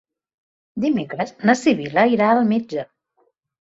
Dimecres 0.85 1.35
na 1.51 1.57
Sibil·la 1.63 2.09
irà 2.17 2.35
al 2.35 2.45
metge. 2.53 2.91